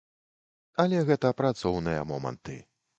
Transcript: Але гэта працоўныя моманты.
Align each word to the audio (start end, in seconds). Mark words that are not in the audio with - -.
Але 0.85 1.03
гэта 1.11 1.33
працоўныя 1.43 2.01
моманты. 2.15 2.63